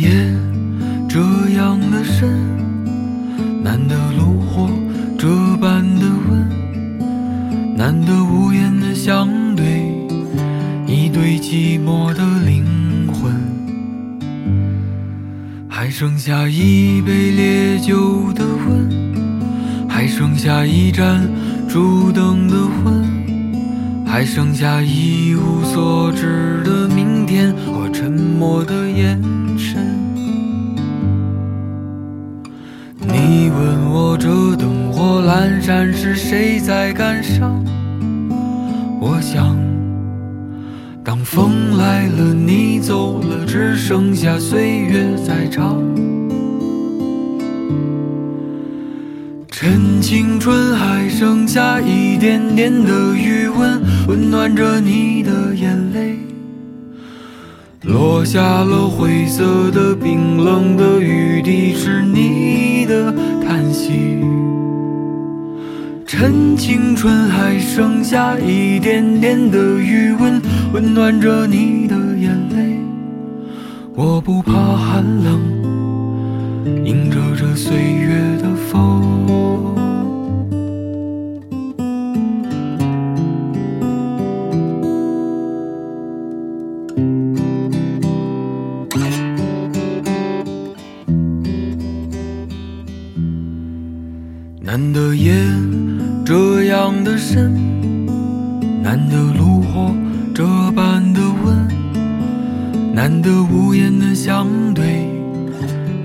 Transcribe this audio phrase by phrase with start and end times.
[0.00, 0.10] 夜
[1.08, 1.20] 这
[1.56, 2.28] 样的深，
[3.62, 4.70] 难得炉火
[5.18, 5.28] 这
[5.58, 9.92] 般的温，难得无言的相对，
[10.86, 12.64] 一对寂寞的灵
[13.12, 13.32] 魂，
[15.68, 18.88] 还剩下一杯烈酒的温，
[19.88, 21.28] 还剩下一盏
[21.68, 23.09] 烛灯的昏，
[24.10, 29.16] 还剩下一无所知的明天和沉默的眼
[29.56, 29.86] 神。
[32.98, 37.64] 你问我这灯火阑珊是谁在感伤？
[39.00, 39.56] 我想，
[41.04, 45.80] 当风来了，你走了，只剩下岁月在唱。
[49.48, 56.18] 趁青春还剩下一点点的余温，温暖着你的眼泪。
[57.82, 63.12] 落下了灰色的冰冷的雨滴，是你的
[63.46, 64.24] 叹息。
[66.06, 70.40] 趁青春还剩下一点点的余温，
[70.72, 72.78] 温暖着你的眼泪。
[73.94, 75.38] 我不怕寒冷，
[76.86, 79.29] 迎着这岁月的风。
[94.72, 95.34] 难得夜
[96.24, 97.52] 这样的深，
[98.80, 99.92] 难得炉火
[100.32, 100.44] 这
[100.76, 105.08] 般的温，难得无言的相对，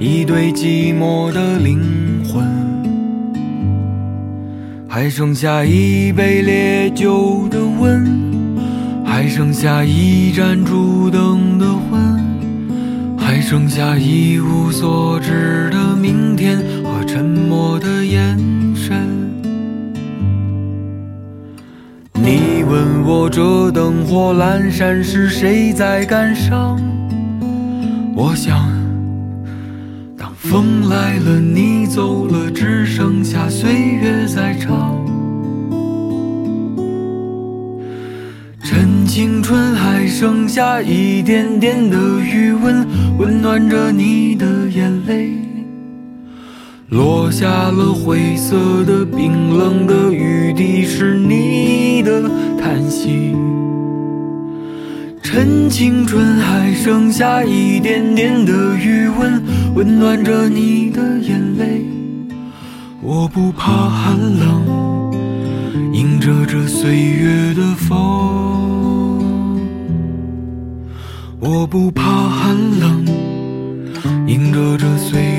[0.00, 1.78] 一对寂寞的灵
[2.24, 2.42] 魂，
[4.88, 8.02] 还剩下一杯烈酒的温，
[9.04, 12.13] 还剩下一盏烛灯的昏，
[13.34, 18.38] 还剩下一无所知的明天和沉默的眼
[18.76, 18.96] 神。
[22.12, 26.80] 你问我这灯火阑珊是谁在感伤？
[28.14, 28.56] 我想，
[30.16, 33.93] 当风来了，你走了，只剩下岁
[40.16, 42.86] 剩下一点点的余温，
[43.18, 45.32] 温暖着你的眼泪。
[46.90, 53.34] 落下了灰色的冰冷的雨滴，是你的叹息。
[55.20, 59.42] 趁青春还剩下一点点的余温，
[59.74, 61.84] 温暖着你的眼泪。
[63.02, 65.12] 我不怕寒冷，
[65.92, 68.63] 迎着这岁月的风。
[71.56, 73.06] 我不怕寒冷，
[74.26, 75.33] 迎着这岁。